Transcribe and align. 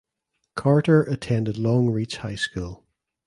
Carter 0.55 1.03
attended 1.03 1.59
Long 1.59 1.91
Reach 1.91 2.17
High 2.17 2.33
School. 2.33 2.87